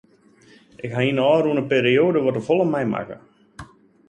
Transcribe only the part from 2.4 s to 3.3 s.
folle meimakke.